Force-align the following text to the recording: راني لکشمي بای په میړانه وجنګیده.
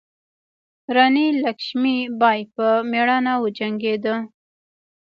راني 0.95 1.27
لکشمي 1.43 1.97
بای 2.19 2.39
په 2.55 2.67
میړانه 2.91 3.33
وجنګیده. 3.43 4.15